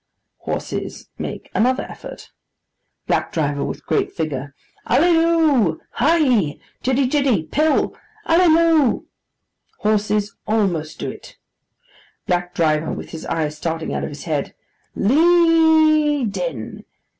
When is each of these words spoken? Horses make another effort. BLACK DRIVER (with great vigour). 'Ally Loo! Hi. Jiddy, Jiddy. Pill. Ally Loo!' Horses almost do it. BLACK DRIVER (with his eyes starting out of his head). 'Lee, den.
Horses 0.39 1.09
make 1.19 1.51
another 1.53 1.83
effort. 1.83 2.31
BLACK 3.05 3.31
DRIVER 3.31 3.63
(with 3.63 3.85
great 3.85 4.17
vigour). 4.17 4.55
'Ally 4.87 5.09
Loo! 5.09 5.79
Hi. 5.91 6.57
Jiddy, 6.81 7.07
Jiddy. 7.07 7.43
Pill. 7.51 7.95
Ally 8.25 8.47
Loo!' 8.47 9.05
Horses 9.81 10.35
almost 10.47 10.97
do 10.97 11.11
it. 11.11 11.37
BLACK 12.25 12.55
DRIVER 12.55 12.91
(with 12.93 13.11
his 13.11 13.27
eyes 13.27 13.55
starting 13.55 13.93
out 13.93 14.01
of 14.03 14.09
his 14.09 14.23
head). 14.23 14.55
'Lee, 14.95 16.25
den. 16.25 16.83